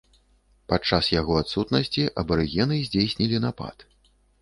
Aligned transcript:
Падчас 0.73 1.09
яго 1.19 1.37
адсутнасці 1.43 2.07
абарыгены 2.25 2.83
здзейснілі 2.91 3.47
напад. 3.49 3.77